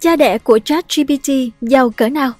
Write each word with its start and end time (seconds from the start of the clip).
Cha 0.00 0.16
đẻ 0.16 0.38
của 0.38 0.58
ChatGPT 0.64 1.30
giàu 1.60 1.90
cỡ 1.90 2.08
nào? 2.08 2.32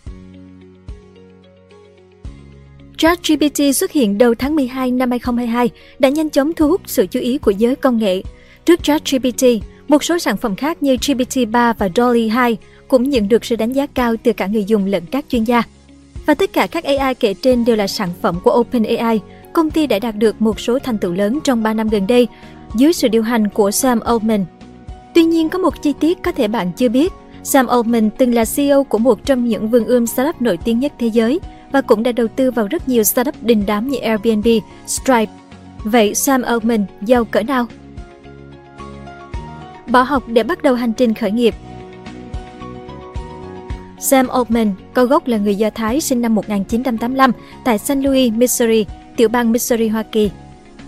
ChatGPT 2.96 3.61
xuất 3.75 3.92
hiện 3.92 4.19
đầu 4.19 4.34
tháng 4.34 4.57
12 4.57 4.91
năm 4.91 5.11
2022 5.11 5.71
đã 5.99 6.08
nhanh 6.08 6.31
chóng 6.31 6.52
thu 6.52 6.68
hút 6.68 6.81
sự 6.86 7.07
chú 7.07 7.21
ý 7.21 7.39
của 7.39 7.50
giới 7.50 7.76
công 7.76 7.99
nghệ. 7.99 8.23
Trước 8.64 8.82
ChatGPT, 8.82 9.45
một 9.89 10.05
số 10.05 10.18
sản 10.18 10.36
phẩm 10.36 10.57
khác 10.57 10.82
như 10.82 10.95
GPT-3 10.95 11.75
và 11.79 11.89
Dolly 11.96 12.29
2 12.29 12.57
cũng 12.89 13.11
nhận 13.11 13.29
được 13.29 13.44
sự 13.44 13.57
đánh 13.57 13.72
giá 13.72 13.86
cao 13.86 14.14
từ 14.22 14.32
cả 14.32 14.46
người 14.46 14.64
dùng 14.64 14.86
lẫn 14.86 15.02
các 15.11 15.25
chuyên 15.29 15.45
gia. 15.45 15.62
Và 16.27 16.34
tất 16.34 16.52
cả 16.52 16.66
các 16.66 16.84
AI 16.84 17.14
kể 17.14 17.34
trên 17.34 17.64
đều 17.64 17.77
là 17.77 17.86
sản 17.86 18.09
phẩm 18.22 18.40
của 18.45 18.52
OpenAI, 18.61 19.20
công 19.52 19.70
ty 19.70 19.86
đã 19.86 19.98
đạt 19.98 20.16
được 20.16 20.43
một 20.43 20.61
số 20.61 20.79
thành 20.79 20.98
tựu 20.98 21.12
lớn 21.12 21.38
trong 21.45 21.62
3 21.62 21.75
năm 21.75 21.88
gần 21.88 22.06
đây 22.06 22.29
dưới 22.75 22.93
sự 22.93 23.09
điều 23.09 23.22
hành 23.22 23.48
của 23.48 23.70
Sam 23.70 24.00
Altman. 24.00 24.45
Tuy 25.14 25.25
nhiên, 25.25 25.48
có 25.48 25.59
một 25.59 25.82
chi 25.82 25.93
tiết 26.00 26.18
có 26.22 26.32
thể 26.32 26.48
bạn 26.48 26.72
chưa 26.77 26.88
biết. 26.88 27.12
Sam 27.43 27.66
Altman 27.66 28.11
từng 28.11 28.34
là 28.34 28.45
CEO 28.57 28.84
của 28.84 28.98
một 28.98 29.25
trong 29.25 29.49
những 29.49 29.68
vườn 29.68 29.85
ươm 29.85 30.07
startup 30.07 30.43
nổi 30.43 30.57
tiếng 30.64 30.79
nhất 30.79 30.93
thế 30.99 31.07
giới 31.07 31.40
và 31.72 31.81
cũng 31.81 32.03
đã 32.03 32.12
đầu 32.12 32.27
tư 32.29 32.51
vào 32.51 32.67
rất 32.67 32.89
nhiều 32.89 33.03
startup 33.03 33.43
đình 33.43 33.65
đám 33.67 33.89
như 33.89 33.99
Airbnb, 33.99 34.47
Stripe. 34.87 35.33
Vậy 35.85 36.15
Sam 36.15 36.43
Altman 36.43 36.85
giàu 37.03 37.25
cỡ 37.25 37.43
nào? 37.43 37.67
Bỏ 39.87 40.03
học 40.03 40.23
để 40.27 40.43
bắt 40.43 40.62
đầu 40.62 40.75
hành 40.75 40.93
trình 40.93 41.15
khởi 41.15 41.31
nghiệp 41.31 41.55
Sam 44.01 44.29
Altman, 44.29 44.73
có 44.95 45.05
gốc 45.05 45.27
là 45.27 45.37
người 45.37 45.55
Do 45.55 45.70
Thái 45.70 46.01
sinh 46.01 46.23
năm 46.23 46.34
1985 46.34 47.33
tại 47.65 47.79
St. 47.79 47.97
Louis, 47.97 48.33
Missouri, 48.33 48.87
tiểu 49.17 49.29
bang 49.29 49.53
Missouri, 49.53 49.89
Hoa 49.89 50.03
Kỳ. 50.03 50.31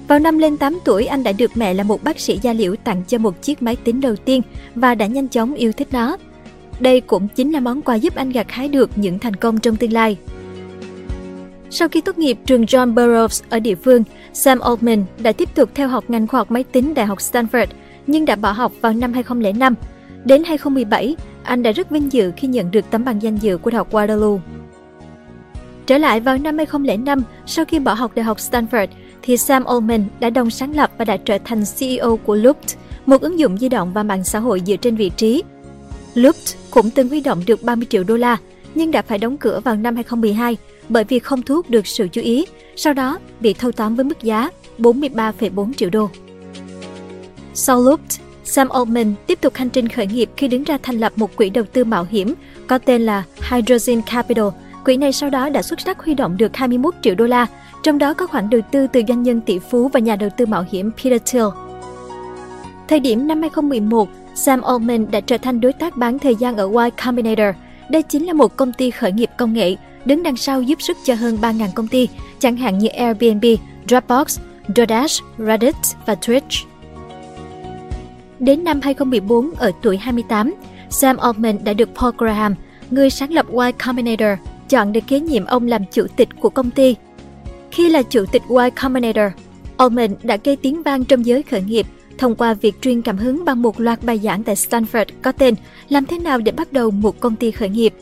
Vào 0.08 0.18
năm 0.18 0.38
lên 0.38 0.56
8 0.56 0.78
tuổi, 0.84 1.06
anh 1.06 1.22
đã 1.22 1.32
được 1.32 1.56
mẹ 1.56 1.74
là 1.74 1.84
một 1.84 2.04
bác 2.04 2.20
sĩ 2.20 2.38
da 2.42 2.52
liễu 2.52 2.76
tặng 2.76 3.02
cho 3.08 3.18
một 3.18 3.42
chiếc 3.42 3.62
máy 3.62 3.76
tính 3.76 4.00
đầu 4.00 4.16
tiên 4.16 4.42
và 4.74 4.94
đã 4.94 5.06
nhanh 5.06 5.28
chóng 5.28 5.54
yêu 5.54 5.72
thích 5.72 5.88
nó. 5.92 6.16
Đây 6.80 7.00
cũng 7.00 7.28
chính 7.28 7.52
là 7.52 7.60
món 7.60 7.82
quà 7.82 7.94
giúp 7.94 8.14
anh 8.14 8.30
gặt 8.30 8.46
hái 8.50 8.68
được 8.68 8.90
những 8.96 9.18
thành 9.18 9.36
công 9.36 9.60
trong 9.60 9.76
tương 9.76 9.92
lai. 9.92 10.16
Sau 11.70 11.88
khi 11.88 12.00
tốt 12.00 12.18
nghiệp 12.18 12.38
trường 12.46 12.64
John 12.64 12.94
Burroughs 12.94 13.42
ở 13.50 13.60
địa 13.60 13.74
phương, 13.74 14.04
Sam 14.32 14.58
Altman 14.60 15.04
đã 15.18 15.32
tiếp 15.32 15.54
tục 15.54 15.70
theo 15.74 15.88
học 15.88 16.04
ngành 16.08 16.26
khoa 16.26 16.40
học 16.40 16.50
máy 16.50 16.64
tính 16.64 16.94
Đại 16.94 17.06
học 17.06 17.18
Stanford, 17.18 17.66
nhưng 18.06 18.24
đã 18.24 18.36
bỏ 18.36 18.52
học 18.52 18.72
vào 18.80 18.92
năm 18.92 19.12
2005. 19.12 19.74
Đến 20.24 20.44
2017, 20.44 21.16
anh 21.42 21.62
đã 21.62 21.72
rất 21.72 21.90
vinh 21.90 22.12
dự 22.12 22.32
khi 22.36 22.48
nhận 22.48 22.70
được 22.70 22.90
tấm 22.90 23.04
bằng 23.04 23.22
danh 23.22 23.36
dự 23.36 23.58
của 23.58 23.70
Đại 23.70 23.78
học 23.78 23.92
Waterloo. 23.92 24.38
Trở 25.86 25.98
lại 25.98 26.20
vào 26.20 26.38
năm 26.38 26.56
2005, 26.56 27.22
sau 27.46 27.64
khi 27.64 27.78
bỏ 27.78 27.94
học 27.94 28.12
Đại 28.14 28.24
học 28.24 28.38
Stanford, 28.38 28.86
thì 29.22 29.36
Sam 29.36 29.64
Altman 29.64 30.04
đã 30.20 30.30
đồng 30.30 30.50
sáng 30.50 30.76
lập 30.76 30.90
và 30.98 31.04
đã 31.04 31.16
trở 31.16 31.38
thành 31.44 31.64
CEO 31.78 32.16
của 32.16 32.34
Looped, 32.34 32.76
một 33.06 33.20
ứng 33.20 33.38
dụng 33.38 33.58
di 33.58 33.68
động 33.68 33.92
và 33.92 34.02
mạng 34.02 34.24
xã 34.24 34.38
hội 34.38 34.62
dựa 34.66 34.76
trên 34.76 34.96
vị 34.96 35.10
trí. 35.16 35.42
Looped 36.14 36.56
cũng 36.70 36.90
từng 36.90 37.08
huy 37.08 37.20
động 37.20 37.42
được 37.46 37.62
30 37.62 37.86
triệu 37.90 38.04
đô 38.04 38.16
la, 38.16 38.36
nhưng 38.74 38.90
đã 38.90 39.02
phải 39.02 39.18
đóng 39.18 39.38
cửa 39.38 39.60
vào 39.64 39.76
năm 39.76 39.94
2012 39.94 40.56
bởi 40.88 41.04
vì 41.04 41.18
không 41.18 41.42
thu 41.42 41.54
hút 41.54 41.70
được 41.70 41.86
sự 41.86 42.08
chú 42.12 42.20
ý, 42.20 42.46
sau 42.76 42.92
đó 42.92 43.18
bị 43.40 43.54
thâu 43.54 43.72
tóm 43.72 43.94
với 43.94 44.04
mức 44.04 44.22
giá 44.22 44.50
43,4 44.78 45.72
triệu 45.72 45.90
đô. 45.90 46.10
Sau 47.54 47.82
Looped, 47.82 48.20
Sam 48.44 48.68
Altman 48.68 49.14
tiếp 49.26 49.40
tục 49.40 49.54
hành 49.54 49.70
trình 49.70 49.88
khởi 49.88 50.06
nghiệp 50.06 50.30
khi 50.36 50.48
đứng 50.48 50.64
ra 50.64 50.78
thành 50.82 51.00
lập 51.00 51.12
một 51.16 51.36
quỹ 51.36 51.50
đầu 51.50 51.64
tư 51.72 51.84
mạo 51.84 52.06
hiểm 52.10 52.34
có 52.66 52.78
tên 52.78 53.02
là 53.02 53.22
Hydrogen 53.50 54.02
Capital. 54.02 54.44
Quỹ 54.84 54.96
này 54.96 55.12
sau 55.12 55.30
đó 55.30 55.48
đã 55.48 55.62
xuất 55.62 55.80
sắc 55.80 56.04
huy 56.04 56.14
động 56.14 56.36
được 56.36 56.56
21 56.56 56.94
triệu 57.02 57.14
đô 57.14 57.26
la, 57.26 57.46
trong 57.82 57.98
đó 57.98 58.14
có 58.14 58.26
khoản 58.26 58.50
đầu 58.50 58.60
tư 58.72 58.86
từ 58.92 59.02
doanh 59.08 59.22
nhân 59.22 59.40
tỷ 59.40 59.58
phú 59.58 59.88
và 59.88 60.00
nhà 60.00 60.16
đầu 60.16 60.30
tư 60.36 60.46
mạo 60.46 60.64
hiểm 60.70 60.90
Peter 60.92 61.22
Thiel. 61.26 61.46
Thời 62.88 63.00
điểm 63.00 63.28
năm 63.28 63.40
2011, 63.40 64.08
Sam 64.34 64.62
Altman 64.62 65.10
đã 65.10 65.20
trở 65.20 65.38
thành 65.38 65.60
đối 65.60 65.72
tác 65.72 65.96
bán 65.96 66.18
thời 66.18 66.34
gian 66.34 66.56
ở 66.56 66.84
Y 66.84 66.90
Combinator. 67.04 67.56
Đây 67.90 68.02
chính 68.02 68.26
là 68.26 68.32
một 68.32 68.56
công 68.56 68.72
ty 68.72 68.90
khởi 68.90 69.12
nghiệp 69.12 69.30
công 69.38 69.52
nghệ, 69.52 69.76
đứng 70.04 70.22
đằng 70.22 70.36
sau 70.36 70.62
giúp 70.62 70.82
sức 70.82 70.96
cho 71.04 71.14
hơn 71.14 71.38
3.000 71.40 71.68
công 71.74 71.88
ty, 71.88 72.08
chẳng 72.38 72.56
hạn 72.56 72.78
như 72.78 72.88
Airbnb, 72.88 73.44
Dropbox, 73.88 74.38
DoorDash, 74.76 75.24
Reddit 75.38 75.76
và 76.06 76.14
Twitch. 76.14 76.64
Đến 78.38 78.64
năm 78.64 78.80
2014, 78.82 79.50
ở 79.58 79.72
tuổi 79.82 79.96
28, 79.96 80.54
Sam 80.90 81.16
Altman 81.16 81.64
đã 81.64 81.72
được 81.72 81.88
Paul 81.94 82.14
Graham, 82.18 82.54
người 82.90 83.10
sáng 83.10 83.32
lập 83.32 83.46
Y 83.48 83.72
Combinator, 83.86 84.38
chọn 84.68 84.92
để 84.92 85.00
kế 85.00 85.20
nhiệm 85.20 85.44
ông 85.44 85.66
làm 85.66 85.82
chủ 85.92 86.06
tịch 86.16 86.28
của 86.40 86.50
công 86.50 86.70
ty. 86.70 86.96
Khi 87.70 87.88
là 87.88 88.02
chủ 88.02 88.24
tịch 88.32 88.42
Y 88.48 88.70
Combinator, 88.82 89.32
Altman 89.76 90.10
đã 90.22 90.36
gây 90.44 90.56
tiếng 90.56 90.82
vang 90.82 91.04
trong 91.04 91.26
giới 91.26 91.42
khởi 91.42 91.62
nghiệp 91.62 91.86
thông 92.20 92.34
qua 92.34 92.54
việc 92.54 92.82
truyền 92.82 93.02
cảm 93.02 93.16
hứng 93.16 93.44
bằng 93.44 93.62
một 93.62 93.80
loạt 93.80 94.02
bài 94.02 94.18
giảng 94.18 94.42
tại 94.42 94.54
Stanford 94.54 95.04
có 95.22 95.32
tên 95.32 95.54
Làm 95.88 96.06
thế 96.06 96.18
nào 96.18 96.38
để 96.38 96.52
bắt 96.52 96.72
đầu 96.72 96.90
một 96.90 97.20
công 97.20 97.36
ty 97.36 97.50
khởi 97.50 97.68
nghiệp. 97.68 97.94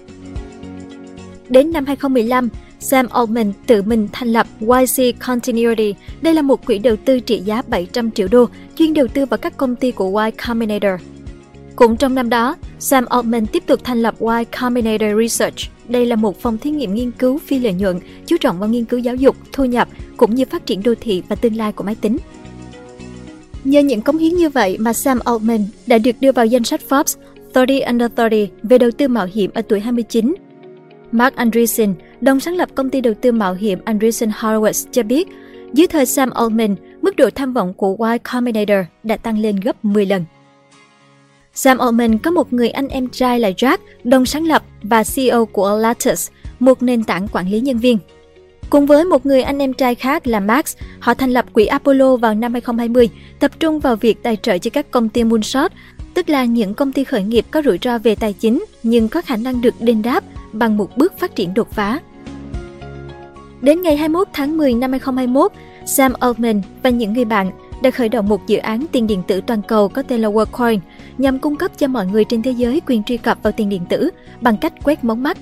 Đến 1.48 1.72
năm 1.72 1.86
2015, 1.86 2.48
Sam 2.80 3.06
Altman 3.08 3.52
tự 3.66 3.82
mình 3.82 4.08
thành 4.12 4.28
lập 4.28 4.46
YC 4.60 5.20
Continuity. 5.26 5.94
Đây 6.20 6.34
là 6.34 6.42
một 6.42 6.66
quỹ 6.66 6.78
đầu 6.78 6.96
tư 6.96 7.20
trị 7.20 7.38
giá 7.38 7.62
700 7.68 8.10
triệu 8.10 8.28
đô, 8.30 8.48
chuyên 8.76 8.94
đầu 8.94 9.06
tư 9.06 9.26
vào 9.26 9.38
các 9.38 9.56
công 9.56 9.76
ty 9.76 9.92
của 9.92 10.22
Y 10.24 10.30
Combinator. 10.46 11.00
Cũng 11.76 11.96
trong 11.96 12.14
năm 12.14 12.28
đó, 12.28 12.56
Sam 12.78 13.04
Altman 13.06 13.46
tiếp 13.46 13.62
tục 13.66 13.80
thành 13.84 14.02
lập 14.02 14.14
Y 14.20 14.44
Combinator 14.60 15.10
Research. 15.20 15.58
Đây 15.88 16.06
là 16.06 16.16
một 16.16 16.40
phòng 16.40 16.58
thí 16.58 16.70
nghiệm 16.70 16.94
nghiên 16.94 17.10
cứu 17.10 17.38
phi 17.46 17.58
lợi 17.58 17.72
nhuận, 17.72 18.00
chú 18.26 18.36
trọng 18.40 18.58
vào 18.58 18.68
nghiên 18.68 18.84
cứu 18.84 19.00
giáo 19.00 19.14
dục, 19.14 19.36
thu 19.52 19.64
nhập, 19.64 19.88
cũng 20.16 20.34
như 20.34 20.44
phát 20.44 20.66
triển 20.66 20.82
đô 20.82 20.94
thị 21.00 21.22
và 21.28 21.36
tương 21.36 21.56
lai 21.56 21.72
của 21.72 21.84
máy 21.84 21.94
tính. 21.94 22.18
Nhờ 23.68 23.80
những 23.80 24.00
cống 24.00 24.18
hiến 24.18 24.34
như 24.34 24.48
vậy 24.48 24.76
mà 24.80 24.92
Sam 24.92 25.18
Altman 25.24 25.66
đã 25.86 25.98
được 25.98 26.16
đưa 26.20 26.32
vào 26.32 26.46
danh 26.46 26.64
sách 26.64 26.80
Forbes 26.88 27.16
30 27.54 27.80
Under 27.80 28.10
30 28.16 28.50
về 28.62 28.78
đầu 28.78 28.90
tư 28.90 29.08
mạo 29.08 29.26
hiểm 29.32 29.50
ở 29.54 29.62
tuổi 29.62 29.80
29. 29.80 30.34
Mark 31.12 31.36
Andreessen, 31.36 31.94
đồng 32.20 32.40
sáng 32.40 32.56
lập 32.56 32.68
công 32.74 32.90
ty 32.90 33.00
đầu 33.00 33.14
tư 33.14 33.32
mạo 33.32 33.54
hiểm 33.54 33.78
Andreessen 33.84 34.30
Horowitz 34.30 34.86
cho 34.90 35.02
biết, 35.02 35.28
dưới 35.72 35.86
thời 35.86 36.06
Sam 36.06 36.30
Altman, 36.30 36.76
mức 37.02 37.16
độ 37.16 37.30
tham 37.34 37.52
vọng 37.52 37.74
của 37.74 37.96
Y 38.12 38.18
Combinator 38.32 38.86
đã 39.02 39.16
tăng 39.16 39.38
lên 39.38 39.56
gấp 39.56 39.84
10 39.84 40.06
lần. 40.06 40.24
Sam 41.54 41.78
Altman 41.78 42.18
có 42.18 42.30
một 42.30 42.52
người 42.52 42.70
anh 42.70 42.88
em 42.88 43.08
trai 43.08 43.40
là 43.40 43.50
Jack, 43.50 43.78
đồng 44.04 44.26
sáng 44.26 44.46
lập 44.46 44.62
và 44.82 45.04
CEO 45.14 45.46
của 45.46 45.76
Lattice, 45.76 46.32
một 46.58 46.82
nền 46.82 47.04
tảng 47.04 47.28
quản 47.28 47.50
lý 47.50 47.60
nhân 47.60 47.78
viên. 47.78 47.98
Cùng 48.70 48.86
với 48.86 49.04
một 49.04 49.26
người 49.26 49.42
anh 49.42 49.58
em 49.58 49.72
trai 49.72 49.94
khác 49.94 50.26
là 50.26 50.40
Max, 50.40 50.76
họ 51.00 51.14
thành 51.14 51.30
lập 51.30 51.44
quỹ 51.52 51.66
Apollo 51.66 52.16
vào 52.16 52.34
năm 52.34 52.52
2020, 52.52 53.08
tập 53.40 53.50
trung 53.60 53.80
vào 53.80 53.96
việc 53.96 54.22
tài 54.22 54.36
trợ 54.36 54.58
cho 54.58 54.70
các 54.70 54.90
công 54.90 55.08
ty 55.08 55.24
moonshot, 55.24 55.72
tức 56.14 56.28
là 56.28 56.44
những 56.44 56.74
công 56.74 56.92
ty 56.92 57.04
khởi 57.04 57.22
nghiệp 57.22 57.46
có 57.50 57.62
rủi 57.62 57.78
ro 57.82 57.98
về 57.98 58.14
tài 58.14 58.32
chính 58.32 58.64
nhưng 58.82 59.08
có 59.08 59.22
khả 59.22 59.36
năng 59.36 59.60
được 59.60 59.74
đền 59.80 60.02
đáp 60.02 60.24
bằng 60.52 60.76
một 60.76 60.96
bước 60.96 61.18
phát 61.18 61.34
triển 61.34 61.54
đột 61.54 61.70
phá. 61.70 62.00
Đến 63.60 63.82
ngày 63.82 63.96
21 63.96 64.28
tháng 64.32 64.56
10 64.56 64.74
năm 64.74 64.90
2021, 64.90 65.52
Sam 65.86 66.12
Altman 66.20 66.62
và 66.82 66.90
những 66.90 67.12
người 67.12 67.24
bạn 67.24 67.50
đã 67.82 67.90
khởi 67.90 68.08
động 68.08 68.28
một 68.28 68.46
dự 68.46 68.58
án 68.58 68.86
tiền 68.92 69.06
điện 69.06 69.22
tử 69.26 69.40
toàn 69.46 69.62
cầu 69.62 69.88
có 69.88 70.02
tên 70.02 70.20
là 70.20 70.28
WorldCoin 70.28 70.78
nhằm 71.18 71.38
cung 71.38 71.56
cấp 71.56 71.70
cho 71.78 71.86
mọi 71.86 72.06
người 72.06 72.24
trên 72.24 72.42
thế 72.42 72.50
giới 72.50 72.80
quyền 72.86 73.02
truy 73.04 73.16
cập 73.16 73.38
vào 73.42 73.52
tiền 73.52 73.68
điện 73.68 73.84
tử 73.88 74.10
bằng 74.40 74.56
cách 74.56 74.72
quét 74.84 75.04
mống 75.04 75.22
mắt. 75.22 75.38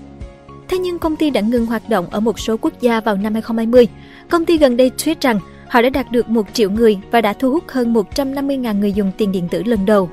Thế 0.69 0.79
nhưng 0.79 0.99
công 0.99 1.17
ty 1.17 1.31
đã 1.31 1.41
ngừng 1.41 1.67
hoạt 1.67 1.89
động 1.89 2.07
ở 2.11 2.21
một 2.21 2.39
số 2.39 2.57
quốc 2.57 2.81
gia 2.81 3.01
vào 3.01 3.17
năm 3.17 3.33
2020. 3.33 3.89
Công 4.31 4.45
ty 4.45 4.59
gần 4.59 4.77
đây 4.77 4.91
tweet 4.97 5.15
rằng 5.21 5.41
họ 5.69 5.83
đã 5.83 5.91
đạt 5.91 6.13
được 6.13 6.29
1 6.29 6.47
triệu 6.53 6.71
người 6.71 6.99
và 7.11 7.21
đã 7.21 7.33
thu 7.33 7.51
hút 7.51 7.65
hơn 7.69 7.93
150.000 7.93 8.79
người 8.79 8.93
dùng 8.93 9.13
tiền 9.19 9.33
điện 9.33 9.49
tử 9.51 9.63
lần 9.63 9.87
đầu. 9.87 10.11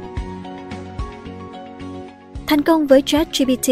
Thành 2.48 2.62
công 2.62 2.88
với 2.88 3.02
ChatGPT 3.02 3.70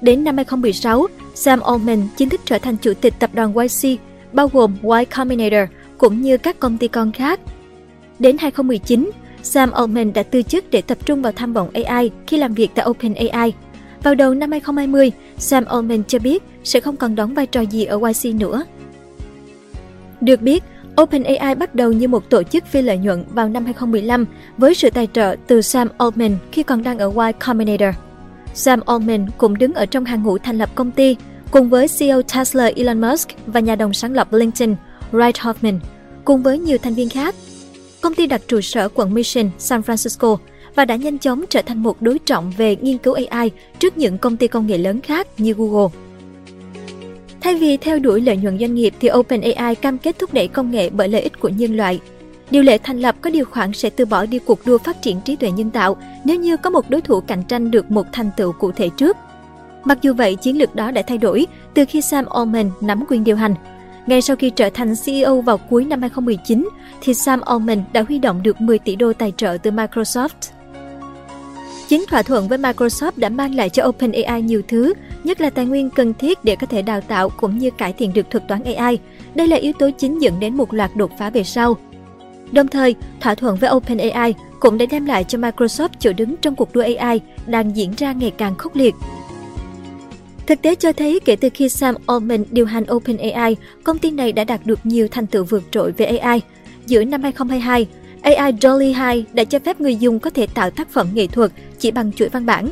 Đến 0.00 0.24
năm 0.24 0.36
2016, 0.36 1.06
Sam 1.34 1.60
Altman 1.60 2.08
chính 2.16 2.28
thức 2.28 2.40
trở 2.44 2.58
thành 2.58 2.76
chủ 2.76 2.92
tịch 3.00 3.14
tập 3.18 3.30
đoàn 3.32 3.54
YC, 3.54 4.00
bao 4.32 4.48
gồm 4.52 4.74
Y 4.82 5.04
Combinator 5.04 5.70
cũng 5.98 6.22
như 6.22 6.38
các 6.38 6.60
công 6.60 6.78
ty 6.78 6.88
con 6.88 7.12
khác. 7.12 7.40
Đến 8.18 8.36
2019, 8.38 9.10
Sam 9.42 9.70
Altman 9.70 10.12
đã 10.12 10.22
từ 10.22 10.42
chức 10.42 10.70
để 10.70 10.82
tập 10.82 10.98
trung 11.06 11.22
vào 11.22 11.32
tham 11.32 11.52
vọng 11.52 11.70
AI 11.74 12.10
khi 12.26 12.36
làm 12.36 12.54
việc 12.54 12.70
tại 12.74 12.86
OpenAI. 12.88 13.52
Vào 14.02 14.14
đầu 14.14 14.34
năm 14.34 14.50
2020, 14.50 15.12
Sam 15.38 15.64
Altman 15.64 16.02
cho 16.08 16.18
biết 16.18 16.42
sẽ 16.64 16.80
không 16.80 16.96
còn 16.96 17.14
đóng 17.14 17.34
vai 17.34 17.46
trò 17.46 17.60
gì 17.60 17.84
ở 17.84 18.00
YC 18.08 18.34
nữa. 18.34 18.64
Được 20.20 20.40
biết, 20.40 20.62
OpenAI 21.02 21.54
bắt 21.54 21.74
đầu 21.74 21.92
như 21.92 22.08
một 22.08 22.30
tổ 22.30 22.42
chức 22.42 22.66
phi 22.66 22.82
lợi 22.82 22.98
nhuận 22.98 23.24
vào 23.30 23.48
năm 23.48 23.64
2015 23.64 24.26
với 24.58 24.74
sự 24.74 24.90
tài 24.90 25.08
trợ 25.12 25.36
từ 25.46 25.62
Sam 25.62 25.88
Altman 25.98 26.36
khi 26.52 26.62
còn 26.62 26.82
đang 26.82 26.98
ở 26.98 27.08
Y 27.26 27.32
Combinator. 27.46 27.94
Sam 28.54 28.80
Altman 28.86 29.26
cũng 29.38 29.58
đứng 29.58 29.72
ở 29.72 29.86
trong 29.86 30.04
hàng 30.04 30.22
ngũ 30.22 30.38
thành 30.38 30.58
lập 30.58 30.70
công 30.74 30.90
ty, 30.90 31.16
cùng 31.50 31.68
với 31.68 31.86
CEO 31.98 32.22
Tesla 32.22 32.70
Elon 32.76 33.00
Musk 33.00 33.28
và 33.46 33.60
nhà 33.60 33.76
đồng 33.76 33.92
sáng 33.92 34.12
lập 34.12 34.32
LinkedIn 34.32 34.74
Reid 35.12 35.36
Hoffman, 35.36 35.78
cùng 36.24 36.42
với 36.42 36.58
nhiều 36.58 36.78
thành 36.78 36.94
viên 36.94 37.08
khác. 37.08 37.34
Công 38.00 38.14
ty 38.14 38.26
đặt 38.26 38.42
trụ 38.48 38.60
sở 38.60 38.88
quận 38.88 39.14
Mission, 39.14 39.50
San 39.58 39.80
Francisco 39.80 40.36
và 40.74 40.84
đã 40.84 40.96
nhanh 40.96 41.18
chóng 41.18 41.44
trở 41.50 41.62
thành 41.62 41.82
một 41.82 42.02
đối 42.02 42.18
trọng 42.18 42.52
về 42.56 42.76
nghiên 42.76 42.98
cứu 42.98 43.14
AI 43.28 43.50
trước 43.78 43.96
những 43.96 44.18
công 44.18 44.36
ty 44.36 44.48
công 44.48 44.66
nghệ 44.66 44.78
lớn 44.78 45.00
khác 45.00 45.26
như 45.38 45.54
Google. 45.58 45.88
Thay 47.40 47.54
vì 47.54 47.76
theo 47.76 47.98
đuổi 47.98 48.20
lợi 48.20 48.36
nhuận 48.36 48.58
doanh 48.58 48.74
nghiệp 48.74 48.94
thì 49.00 49.10
OpenAI 49.12 49.74
cam 49.74 49.98
kết 49.98 50.18
thúc 50.18 50.34
đẩy 50.34 50.48
công 50.48 50.70
nghệ 50.70 50.90
bởi 50.90 51.08
lợi 51.08 51.22
ích 51.22 51.40
của 51.40 51.48
nhân 51.48 51.76
loại. 51.76 52.00
Điều 52.50 52.62
lệ 52.62 52.78
thành 52.78 53.00
lập 53.00 53.16
có 53.20 53.30
điều 53.30 53.44
khoản 53.44 53.72
sẽ 53.72 53.90
từ 53.90 54.04
bỏ 54.04 54.26
đi 54.26 54.38
cuộc 54.38 54.66
đua 54.66 54.78
phát 54.78 55.02
triển 55.02 55.20
trí 55.20 55.36
tuệ 55.36 55.50
nhân 55.50 55.70
tạo 55.70 55.96
nếu 56.24 56.36
như 56.36 56.56
có 56.56 56.70
một 56.70 56.90
đối 56.90 57.00
thủ 57.00 57.20
cạnh 57.20 57.42
tranh 57.42 57.70
được 57.70 57.90
một 57.90 58.06
thành 58.12 58.30
tựu 58.36 58.52
cụ 58.52 58.72
thể 58.72 58.88
trước. 58.88 59.16
Mặc 59.84 59.98
dù 60.02 60.14
vậy, 60.14 60.36
chiến 60.36 60.58
lược 60.58 60.74
đó 60.74 60.90
đã 60.90 61.02
thay 61.02 61.18
đổi 61.18 61.46
từ 61.74 61.84
khi 61.88 62.00
Sam 62.00 62.24
Altman 62.26 62.70
nắm 62.80 63.04
quyền 63.08 63.24
điều 63.24 63.36
hành. 63.36 63.54
Ngay 64.06 64.22
sau 64.22 64.36
khi 64.36 64.50
trở 64.50 64.70
thành 64.70 64.94
CEO 65.04 65.40
vào 65.40 65.58
cuối 65.58 65.84
năm 65.84 66.00
2019, 66.00 66.68
thì 67.00 67.14
Sam 67.14 67.40
Altman 67.40 67.82
đã 67.92 68.04
huy 68.08 68.18
động 68.18 68.42
được 68.42 68.60
10 68.60 68.78
tỷ 68.78 68.96
đô 68.96 69.12
tài 69.12 69.32
trợ 69.36 69.58
từ 69.62 69.70
Microsoft. 69.70 70.28
Chính 71.92 72.06
thỏa 72.06 72.22
thuận 72.22 72.48
với 72.48 72.58
Microsoft 72.58 73.12
đã 73.16 73.28
mang 73.28 73.54
lại 73.54 73.70
cho 73.70 73.86
OpenAI 73.86 74.42
nhiều 74.42 74.62
thứ, 74.68 74.92
nhất 75.24 75.40
là 75.40 75.50
tài 75.50 75.66
nguyên 75.66 75.90
cần 75.90 76.14
thiết 76.14 76.44
để 76.44 76.56
có 76.56 76.66
thể 76.66 76.82
đào 76.82 77.00
tạo 77.00 77.28
cũng 77.28 77.58
như 77.58 77.70
cải 77.70 77.92
thiện 77.92 78.12
được 78.12 78.30
thuật 78.30 78.48
toán 78.48 78.64
AI. 78.64 78.98
Đây 79.34 79.46
là 79.46 79.56
yếu 79.56 79.72
tố 79.72 79.90
chính 79.98 80.22
dẫn 80.22 80.40
đến 80.40 80.56
một 80.56 80.74
loạt 80.74 80.96
đột 80.96 81.10
phá 81.18 81.30
về 81.30 81.44
sau. 81.44 81.76
Đồng 82.52 82.68
thời, 82.68 82.94
thỏa 83.20 83.34
thuận 83.34 83.56
với 83.56 83.70
OpenAI 83.70 84.34
cũng 84.60 84.78
đã 84.78 84.86
đem 84.90 85.06
lại 85.06 85.24
cho 85.24 85.38
Microsoft 85.38 85.88
chỗ 85.98 86.12
đứng 86.12 86.36
trong 86.36 86.54
cuộc 86.54 86.72
đua 86.72 86.84
AI 86.96 87.20
đang 87.46 87.76
diễn 87.76 87.92
ra 87.96 88.12
ngày 88.12 88.32
càng 88.38 88.54
khốc 88.54 88.76
liệt. 88.76 88.94
Thực 90.46 90.62
tế 90.62 90.74
cho 90.74 90.92
thấy 90.92 91.20
kể 91.24 91.36
từ 91.36 91.48
khi 91.54 91.68
Sam 91.68 91.94
Altman 92.06 92.44
điều 92.50 92.66
hành 92.66 92.84
OpenAI, 92.92 93.56
công 93.84 93.98
ty 93.98 94.10
này 94.10 94.32
đã 94.32 94.44
đạt 94.44 94.60
được 94.64 94.78
nhiều 94.84 95.08
thành 95.10 95.26
tựu 95.26 95.44
vượt 95.44 95.62
trội 95.70 95.92
về 95.92 96.06
AI. 96.06 96.40
Giữa 96.86 97.04
năm 97.04 97.22
2022, 97.22 97.86
AI 98.22 98.52
Dolly 98.62 98.92
2 98.92 99.24
đã 99.32 99.44
cho 99.44 99.58
phép 99.58 99.80
người 99.80 99.96
dùng 99.96 100.20
có 100.20 100.30
thể 100.30 100.46
tạo 100.46 100.70
tác 100.70 100.88
phẩm 100.88 101.08
nghệ 101.14 101.26
thuật 101.26 101.52
chỉ 101.78 101.90
bằng 101.90 102.12
chuỗi 102.12 102.28
văn 102.28 102.46
bản. 102.46 102.68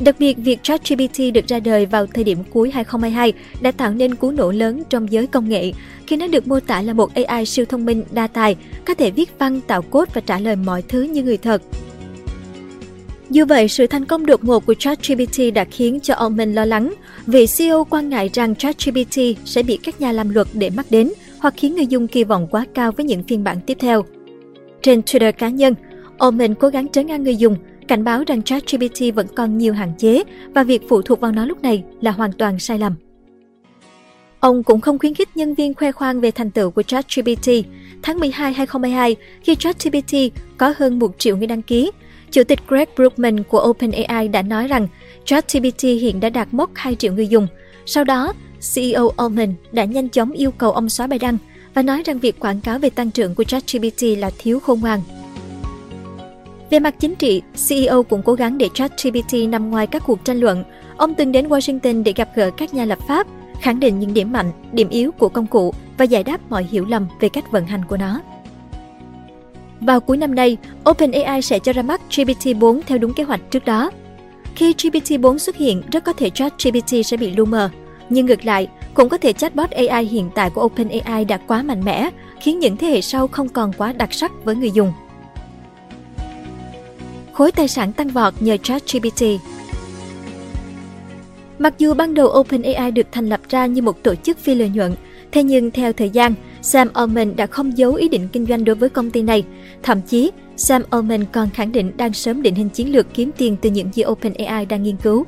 Đặc 0.00 0.16
biệt, 0.18 0.36
việc 0.38 0.62
ChatGPT 0.62 1.18
được 1.34 1.46
ra 1.48 1.60
đời 1.60 1.86
vào 1.86 2.06
thời 2.06 2.24
điểm 2.24 2.38
cuối 2.50 2.70
2022 2.70 3.32
đã 3.60 3.70
tạo 3.70 3.90
nên 3.90 4.14
cú 4.14 4.30
nổ 4.30 4.50
lớn 4.50 4.82
trong 4.90 5.12
giới 5.12 5.26
công 5.26 5.48
nghệ, 5.48 5.72
khi 6.06 6.16
nó 6.16 6.26
được 6.26 6.48
mô 6.48 6.60
tả 6.60 6.82
là 6.82 6.92
một 6.92 7.10
AI 7.14 7.46
siêu 7.46 7.64
thông 7.68 7.84
minh 7.84 8.04
đa 8.10 8.26
tài, 8.26 8.56
có 8.84 8.94
thể 8.94 9.10
viết 9.10 9.38
văn, 9.38 9.60
tạo 9.60 9.82
code 9.82 10.10
và 10.14 10.20
trả 10.20 10.38
lời 10.38 10.56
mọi 10.56 10.82
thứ 10.82 11.02
như 11.02 11.22
người 11.22 11.36
thật. 11.36 11.62
Dù 13.30 13.44
vậy, 13.44 13.68
sự 13.68 13.86
thành 13.86 14.04
công 14.04 14.26
đột 14.26 14.44
ngột 14.44 14.66
của 14.66 14.74
ChatGPT 14.74 15.54
đã 15.54 15.64
khiến 15.64 16.00
cho 16.02 16.14
ông 16.14 16.36
mình 16.36 16.54
lo 16.54 16.64
lắng, 16.64 16.94
vì 17.26 17.46
CEO 17.58 17.84
quan 17.84 18.08
ngại 18.08 18.30
rằng 18.32 18.54
ChatGPT 18.56 19.18
sẽ 19.44 19.62
bị 19.62 19.76
các 19.76 20.00
nhà 20.00 20.12
làm 20.12 20.28
luật 20.28 20.48
để 20.52 20.70
mắt 20.70 20.86
đến 20.90 21.12
hoặc 21.38 21.54
khiến 21.56 21.74
người 21.74 21.86
dùng 21.86 22.08
kỳ 22.08 22.24
vọng 22.24 22.46
quá 22.50 22.66
cao 22.74 22.92
với 22.92 23.06
những 23.06 23.22
phiên 23.22 23.44
bản 23.44 23.60
tiếp 23.66 23.76
theo. 23.80 24.04
Trên 24.84 25.00
Twitter 25.00 25.32
cá 25.32 25.48
nhân, 25.48 25.74
Altman 26.18 26.54
cố 26.54 26.68
gắng 26.68 26.88
trấn 26.88 27.08
an 27.08 27.24
người 27.24 27.36
dùng, 27.36 27.56
cảnh 27.88 28.04
báo 28.04 28.24
rằng 28.26 28.42
ChatGPT 28.42 29.14
vẫn 29.14 29.26
còn 29.36 29.58
nhiều 29.58 29.74
hạn 29.74 29.92
chế 29.98 30.22
và 30.54 30.62
việc 30.62 30.82
phụ 30.88 31.02
thuộc 31.02 31.20
vào 31.20 31.32
nó 31.32 31.46
lúc 31.46 31.62
này 31.62 31.84
là 32.00 32.10
hoàn 32.10 32.32
toàn 32.32 32.58
sai 32.58 32.78
lầm. 32.78 32.94
Ông 34.40 34.62
cũng 34.62 34.80
không 34.80 34.98
khuyến 34.98 35.14
khích 35.14 35.36
nhân 35.36 35.54
viên 35.54 35.74
khoe 35.74 35.92
khoang 35.92 36.20
về 36.20 36.30
thành 36.30 36.50
tựu 36.50 36.70
của 36.70 36.82
ChatGPT. 36.82 37.48
Tháng 38.02 38.18
12 38.18 38.52
2022, 38.52 39.16
khi 39.42 39.54
ChatGPT 39.54 40.14
có 40.58 40.74
hơn 40.76 40.98
1 40.98 41.14
triệu 41.18 41.36
người 41.36 41.46
đăng 41.46 41.62
ký, 41.62 41.90
Chủ 42.30 42.44
tịch 42.44 42.58
Greg 42.68 42.88
Brookman 42.96 43.42
của 43.42 43.66
OpenAI 43.68 44.28
đã 44.28 44.42
nói 44.42 44.68
rằng 44.68 44.88
ChatGPT 45.24 45.82
hiện 45.82 46.20
đã 46.20 46.28
đạt 46.30 46.48
mốc 46.52 46.70
2 46.74 46.94
triệu 46.94 47.12
người 47.12 47.26
dùng. 47.26 47.46
Sau 47.86 48.04
đó, 48.04 48.32
CEO 48.74 49.12
Altman 49.16 49.54
đã 49.72 49.84
nhanh 49.84 50.08
chóng 50.08 50.32
yêu 50.32 50.50
cầu 50.50 50.72
ông 50.72 50.88
xóa 50.88 51.06
bài 51.06 51.18
đăng 51.18 51.38
và 51.74 51.82
nói 51.82 52.02
rằng 52.02 52.18
việc 52.18 52.40
quảng 52.40 52.60
cáo 52.60 52.78
về 52.78 52.90
tăng 52.90 53.10
trưởng 53.10 53.34
của 53.34 53.44
ChatGPT 53.44 54.02
là 54.18 54.30
thiếu 54.38 54.60
khôn 54.60 54.80
ngoan. 54.80 55.00
Về 56.70 56.78
mặt 56.78 56.94
chính 56.98 57.14
trị, 57.14 57.42
CEO 57.68 58.02
cũng 58.02 58.22
cố 58.22 58.34
gắng 58.34 58.58
để 58.58 58.68
ChatGPT 58.74 59.34
nằm 59.48 59.70
ngoài 59.70 59.86
các 59.86 60.02
cuộc 60.06 60.24
tranh 60.24 60.40
luận. 60.40 60.64
Ông 60.96 61.14
từng 61.14 61.32
đến 61.32 61.48
Washington 61.48 62.02
để 62.02 62.12
gặp 62.16 62.28
gỡ 62.34 62.50
các 62.50 62.74
nhà 62.74 62.84
lập 62.84 62.98
pháp, 63.08 63.26
khẳng 63.60 63.80
định 63.80 64.00
những 64.00 64.14
điểm 64.14 64.32
mạnh, 64.32 64.50
điểm 64.72 64.88
yếu 64.88 65.12
của 65.12 65.28
công 65.28 65.46
cụ 65.46 65.74
và 65.98 66.04
giải 66.04 66.24
đáp 66.24 66.40
mọi 66.50 66.66
hiểu 66.70 66.84
lầm 66.84 67.06
về 67.20 67.28
cách 67.28 67.50
vận 67.50 67.66
hành 67.66 67.84
của 67.84 67.96
nó. 67.96 68.20
Vào 69.80 70.00
cuối 70.00 70.16
năm 70.16 70.34
nay, 70.34 70.56
OpenAI 70.90 71.42
sẽ 71.42 71.58
cho 71.58 71.72
ra 71.72 71.82
mắt 71.82 72.00
GPT-4 72.10 72.80
theo 72.86 72.98
đúng 72.98 73.14
kế 73.14 73.22
hoạch 73.22 73.40
trước 73.50 73.64
đó. 73.64 73.90
Khi 74.56 74.72
GPT-4 74.72 75.38
xuất 75.38 75.56
hiện, 75.56 75.82
rất 75.92 76.04
có 76.04 76.12
thể 76.12 76.30
ChatGPT 76.30 76.94
sẽ 77.04 77.16
bị 77.16 77.30
lu 77.30 77.44
mờ. 77.44 77.70
Nhưng 78.08 78.26
ngược 78.26 78.44
lại, 78.44 78.68
cũng 78.94 79.08
có 79.08 79.18
thể 79.18 79.32
chatbot 79.32 79.70
AI 79.70 80.04
hiện 80.04 80.30
tại 80.34 80.50
của 80.50 80.62
OpenAI 80.64 81.24
đã 81.24 81.36
quá 81.36 81.62
mạnh 81.62 81.84
mẽ, 81.84 82.10
khiến 82.40 82.58
những 82.58 82.76
thế 82.76 82.86
hệ 82.86 83.00
sau 83.00 83.28
không 83.28 83.48
còn 83.48 83.72
quá 83.72 83.92
đặc 83.92 84.12
sắc 84.12 84.32
với 84.44 84.56
người 84.56 84.70
dùng. 84.70 84.92
Khối 87.32 87.52
tài 87.52 87.68
sản 87.68 87.92
tăng 87.92 88.08
vọt 88.08 88.34
nhờ 88.40 88.56
ChatGPT 88.56 89.22
Mặc 91.58 91.74
dù 91.78 91.94
ban 91.94 92.14
đầu 92.14 92.28
OpenAI 92.28 92.90
được 92.90 93.06
thành 93.12 93.28
lập 93.28 93.40
ra 93.48 93.66
như 93.66 93.82
một 93.82 94.02
tổ 94.02 94.14
chức 94.14 94.38
phi 94.38 94.54
lợi 94.54 94.68
nhuận, 94.68 94.94
thế 95.32 95.42
nhưng 95.42 95.70
theo 95.70 95.92
thời 95.92 96.10
gian, 96.10 96.34
Sam 96.62 96.88
Altman 96.94 97.36
đã 97.36 97.46
không 97.46 97.78
giấu 97.78 97.94
ý 97.94 98.08
định 98.08 98.28
kinh 98.32 98.46
doanh 98.46 98.64
đối 98.64 98.76
với 98.76 98.88
công 98.88 99.10
ty 99.10 99.22
này. 99.22 99.44
Thậm 99.82 100.00
chí, 100.00 100.30
Sam 100.56 100.82
Altman 100.90 101.24
còn 101.32 101.50
khẳng 101.50 101.72
định 101.72 101.92
đang 101.96 102.12
sớm 102.12 102.42
định 102.42 102.54
hình 102.54 102.68
chiến 102.68 102.92
lược 102.92 103.14
kiếm 103.14 103.30
tiền 103.38 103.56
từ 103.60 103.70
những 103.70 103.90
gì 103.92 104.04
OpenAI 104.04 104.66
đang 104.66 104.82
nghiên 104.82 104.96
cứu. 104.96 105.24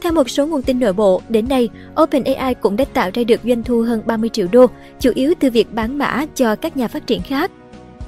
Theo 0.00 0.12
một 0.12 0.30
số 0.30 0.46
nguồn 0.46 0.62
tin 0.62 0.80
nội 0.80 0.92
bộ, 0.92 1.22
đến 1.28 1.48
nay, 1.48 1.68
OpenAI 2.02 2.54
cũng 2.54 2.76
đã 2.76 2.84
tạo 2.84 3.10
ra 3.14 3.22
được 3.24 3.40
doanh 3.44 3.62
thu 3.62 3.80
hơn 3.80 4.02
30 4.06 4.30
triệu 4.32 4.46
đô, 4.52 4.66
chủ 5.00 5.10
yếu 5.14 5.34
từ 5.40 5.50
việc 5.50 5.72
bán 5.72 5.98
mã 5.98 6.26
cho 6.34 6.56
các 6.56 6.76
nhà 6.76 6.88
phát 6.88 7.06
triển 7.06 7.22
khác. 7.22 7.50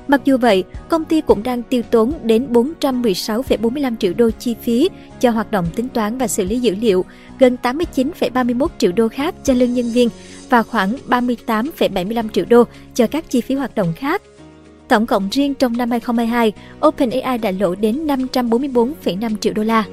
Mặc 0.08 0.20
dù 0.24 0.36
vậy, 0.36 0.64
công 0.88 1.04
ty 1.04 1.20
cũng 1.20 1.42
đang 1.42 1.62
tiêu 1.62 1.82
tốn 1.90 2.12
đến 2.22 2.46
416,45 2.52 3.96
triệu 3.96 4.12
đô 4.16 4.30
chi 4.30 4.56
phí 4.62 4.88
cho 5.20 5.30
hoạt 5.30 5.50
động 5.50 5.66
tính 5.74 5.88
toán 5.88 6.18
và 6.18 6.28
xử 6.28 6.44
lý 6.44 6.60
dữ 6.60 6.74
liệu, 6.74 7.04
gần 7.38 7.56
89,31 7.62 8.66
triệu 8.78 8.92
đô 8.92 9.08
khác 9.08 9.34
cho 9.44 9.54
lương 9.54 9.72
nhân 9.72 9.90
viên 9.92 10.08
và 10.50 10.62
khoảng 10.62 10.96
38,75 11.08 12.28
triệu 12.28 12.44
đô 12.48 12.64
cho 12.94 13.06
các 13.06 13.30
chi 13.30 13.40
phí 13.40 13.54
hoạt 13.54 13.74
động 13.74 13.92
khác. 13.96 14.22
Tổng 14.88 15.06
cộng 15.06 15.28
riêng 15.30 15.54
trong 15.54 15.76
năm 15.76 15.90
2022, 15.90 16.52
OpenAI 16.86 17.38
đã 17.38 17.50
lỗ 17.50 17.74
đến 17.74 18.06
544,5 18.06 19.36
triệu 19.36 19.52
đô 19.52 19.62
la. 19.62 19.84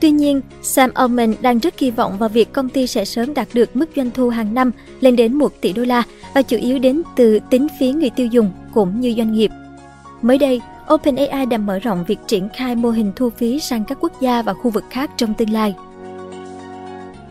Tuy 0.00 0.10
nhiên, 0.10 0.40
Sam 0.62 0.90
Altman 0.94 1.34
đang 1.40 1.58
rất 1.58 1.76
kỳ 1.76 1.90
vọng 1.90 2.18
vào 2.18 2.28
việc 2.28 2.52
công 2.52 2.68
ty 2.68 2.86
sẽ 2.86 3.04
sớm 3.04 3.34
đạt 3.34 3.48
được 3.52 3.76
mức 3.76 3.90
doanh 3.96 4.10
thu 4.10 4.28
hàng 4.28 4.54
năm 4.54 4.70
lên 5.00 5.16
đến 5.16 5.34
1 5.34 5.52
tỷ 5.60 5.72
đô 5.72 5.82
la 5.82 6.02
và 6.34 6.42
chủ 6.42 6.56
yếu 6.56 6.78
đến 6.78 7.02
từ 7.16 7.38
tính 7.50 7.66
phí 7.80 7.92
người 7.92 8.10
tiêu 8.10 8.26
dùng 8.26 8.50
cũng 8.74 9.00
như 9.00 9.14
doanh 9.16 9.32
nghiệp. 9.32 9.50
Mới 10.22 10.38
đây, 10.38 10.60
OpenAI 10.94 11.46
đã 11.46 11.58
mở 11.58 11.78
rộng 11.78 12.04
việc 12.08 12.18
triển 12.26 12.48
khai 12.56 12.76
mô 12.76 12.90
hình 12.90 13.12
thu 13.16 13.30
phí 13.30 13.60
sang 13.60 13.84
các 13.84 13.98
quốc 14.00 14.20
gia 14.20 14.42
và 14.42 14.54
khu 14.54 14.70
vực 14.70 14.84
khác 14.90 15.10
trong 15.16 15.34
tương 15.34 15.50
lai. 15.50 15.74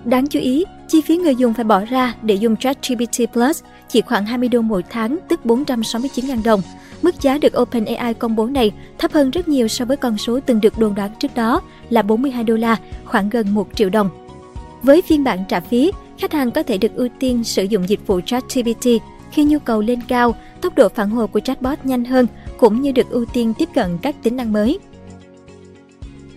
Đáng 0.06 0.28
chú 0.28 0.40
ý, 0.40 0.66
chi 0.88 1.02
phí 1.02 1.18
người 1.18 1.36
dùng 1.36 1.54
phải 1.54 1.64
bỏ 1.64 1.86
ra 1.86 2.16
để 2.22 2.36
dùng 2.36 2.56
ChatGPT 2.56 3.34
Plus 3.34 3.64
chỉ 3.90 4.02
khoảng 4.02 4.26
20 4.26 4.50
đô 4.50 4.62
mỗi 4.62 4.84
tháng, 4.90 5.18
tức 5.30 5.40
469.000 5.44 6.44
đồng. 6.44 6.62
Mức 7.02 7.22
giá 7.22 7.38
được 7.38 7.58
OpenAI 7.62 8.14
công 8.14 8.36
bố 8.36 8.46
này 8.46 8.72
thấp 8.98 9.12
hơn 9.12 9.32
rất 9.32 9.48
nhiều 9.48 9.68
so 9.68 9.86
với 9.86 9.98
con 9.98 10.18
số 10.18 10.40
từng 10.40 10.62
được 10.62 10.78
đồn 10.78 10.96
đoán 10.96 11.12
trước 11.20 11.36
đó 11.36 11.62
là 11.90 12.02
42 12.02 12.44
đô 12.44 12.56
la, 12.56 12.78
khoảng 13.06 13.30
gần 13.30 13.54
1 13.54 13.68
triệu 13.76 13.90
đồng. 13.90 14.10
Với 14.84 15.02
phiên 15.02 15.24
bản 15.24 15.44
trả 15.50 15.60
phí, 15.60 15.92
khách 16.18 16.34
hàng 16.34 16.52
có 16.52 16.64
thể 16.64 16.78
được 16.78 16.96
ưu 16.96 17.08
tiên 17.20 17.44
sử 17.44 17.64
dụng 17.64 17.90
dịch 17.90 18.08
vụ 18.08 18.22
ChatGPT 18.26 18.88
khi 19.32 19.44
nhu 19.44 19.60
cầu 19.60 19.82
lên 19.82 20.00
cao, 20.08 20.36
tốc 20.62 20.76
độ 20.76 20.90
phản 20.90 21.10
hồi 21.10 21.28
của 21.28 21.40
chatbot 21.40 21.86
nhanh 21.86 22.06
hơn 22.06 22.28
cũng 22.58 22.82
như 22.82 22.92
được 22.92 23.10
ưu 23.10 23.26
tiên 23.26 23.54
tiếp 23.58 23.70
cận 23.74 23.98
các 24.02 24.16
tính 24.24 24.36
năng 24.36 24.54
mới. 24.54 24.80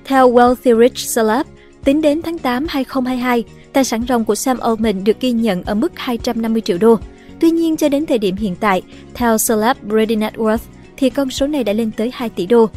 Theo 0.04 0.32
Wealthy 0.32 0.80
Rich 0.80 1.14
Celeb, 1.16 1.46
tính 1.84 2.02
đến 2.02 2.22
tháng 2.22 2.38
8 2.38 2.66
2022, 2.68 3.44
tài 3.72 3.84
sản 3.84 4.04
ròng 4.08 4.24
của 4.24 4.34
Sam 4.34 4.58
Altman 4.58 5.04
được 5.04 5.20
ghi 5.20 5.32
nhận 5.32 5.62
ở 5.62 5.74
mức 5.74 5.92
250 5.94 6.62
triệu 6.62 6.78
đô. 6.78 6.98
Tuy 7.40 7.50
nhiên, 7.50 7.76
cho 7.76 7.88
đến 7.88 8.06
thời 8.06 8.18
điểm 8.18 8.36
hiện 8.36 8.56
tại, 8.60 8.82
theo 9.14 9.36
Celebrity 9.48 10.16
Net 10.16 10.34
Worth, 10.36 10.58
thì 10.96 11.10
con 11.10 11.30
số 11.30 11.46
này 11.46 11.64
đã 11.64 11.72
lên 11.72 11.90
tới 11.96 12.10
2 12.14 12.28
tỷ 12.28 12.46
đô. 12.46 12.68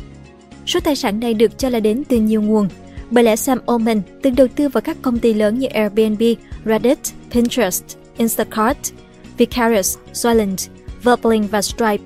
Số 0.65 0.79
tài 0.79 0.95
sản 0.95 1.19
này 1.19 1.33
được 1.33 1.57
cho 1.57 1.69
là 1.69 1.79
đến 1.79 2.03
từ 2.03 2.17
nhiều 2.17 2.41
nguồn, 2.41 2.67
bởi 3.11 3.23
lẽ 3.23 3.35
Sam 3.35 3.59
Altman 3.67 4.01
từng 4.21 4.35
đầu 4.35 4.47
tư 4.55 4.69
vào 4.69 4.81
các 4.81 4.97
công 5.01 5.19
ty 5.19 5.33
lớn 5.33 5.59
như 5.59 5.67
Airbnb, 5.67 6.21
Reddit, 6.65 6.99
Pinterest, 7.31 7.83
Instacart, 8.17 8.77
Vicarious, 9.37 9.97
Soylent, 10.13 10.59
Verbling 11.03 11.47
và 11.47 11.61
Stripe. 11.61 12.03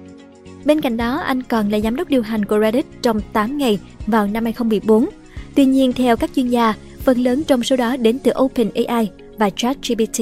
Bên 0.66 0.82
cạnh 0.82 0.98
đó, 0.98 1.18
anh 1.18 1.44
còn 1.44 1.70
là 1.70 1.80
giám 1.80 1.96
đốc 1.96 2.10
điều 2.10 2.22
hành 2.22 2.46
của 2.46 2.60
Reddit 2.60 2.86
trong 3.02 3.22
8 3.34 3.58
ngày 3.58 3.80
vào 4.08 4.28
năm 4.28 4.44
2014. 4.44 5.10
Tuy 5.56 5.66
nhiên, 5.66 5.94
theo 5.94 6.18
các 6.18 6.30
chuyên 6.36 6.48
gia, 6.48 6.74
phần 7.00 7.18
lớn 7.18 7.44
trong 7.48 7.64
số 7.64 7.76
đó 7.76 7.98
đến 7.98 8.20
từ 8.20 8.32
OpenAI 8.40 9.10
và 9.38 9.50
ChatGPT. 9.50 10.22